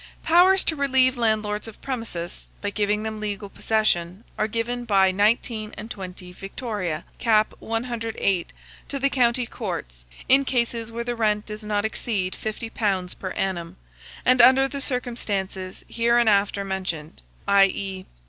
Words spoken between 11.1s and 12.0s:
rent does not